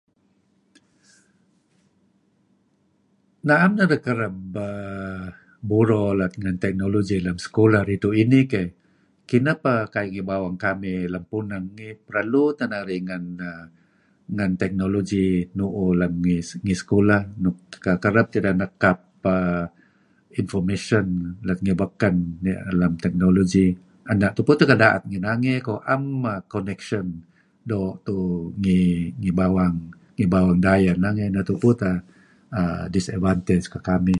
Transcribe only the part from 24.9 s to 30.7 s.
ngi nange keyh, naem connection doo' tuuh ngi bawang, ngi bawang